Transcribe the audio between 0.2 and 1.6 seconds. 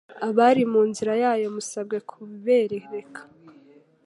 Abari munzira yayo